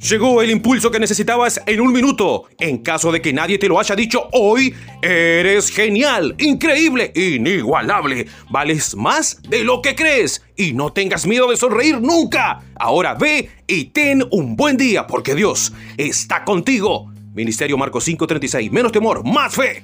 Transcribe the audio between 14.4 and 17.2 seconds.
buen día porque Dios está contigo.